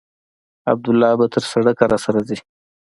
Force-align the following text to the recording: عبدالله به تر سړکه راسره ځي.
عبدالله 0.71 1.11
به 1.19 1.25
تر 1.33 1.43
سړکه 1.51 1.83
راسره 1.91 2.21
ځي. 2.27 2.37